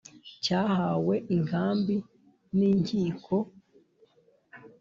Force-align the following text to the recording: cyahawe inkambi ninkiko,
cyahawe 0.43 1.15
inkambi 1.35 1.95
ninkiko, 2.57 3.35